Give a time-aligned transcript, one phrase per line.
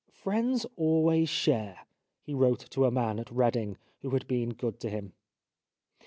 [0.23, 1.81] "Friends always share,"
[2.23, 5.13] he wrote to a man at Reading, who had been good to him.